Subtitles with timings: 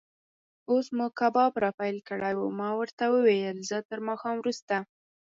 [0.71, 4.75] اوس مو کباب را پیل کړی و، ما ورته وویل: زه تر ماښام وروسته.